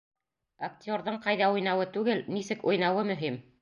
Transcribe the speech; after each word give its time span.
Актерҙың 0.67 1.21
ҡайҙа 1.27 1.51
уйнауы 1.59 1.87
түгел, 1.99 2.27
нисек 2.39 2.71
уйнауы 2.73 3.11
мөһим! 3.15 3.45